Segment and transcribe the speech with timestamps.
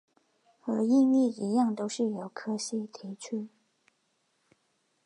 [0.59, 3.47] 和应力一样都是由柯西提出。